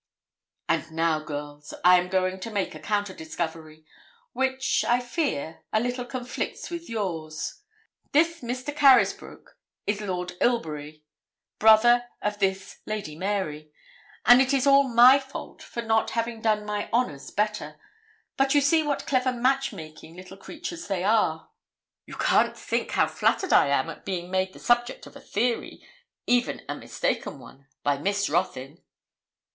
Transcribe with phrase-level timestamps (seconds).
[0.67, 3.85] 'And now, girls, I am going to make a counter discovery,
[4.33, 7.61] which, I fear, a little conflicts with yours.
[8.11, 8.75] This Mr.
[8.75, 11.03] Carysbroke is Lord Ilbury,
[11.59, 13.71] brother of this Lady Mary;
[14.25, 17.77] and it is all my fault for not having done my honours better;
[18.37, 21.47] but you see what clever match making little creatures they are.'
[22.07, 25.87] 'You can't think how flattered I am at being made the subject of a theory,
[26.25, 28.81] even a mistaken one, by Miss Ruthyn.'